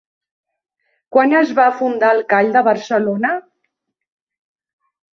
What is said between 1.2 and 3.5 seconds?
es va fundar el Call de Barcelona?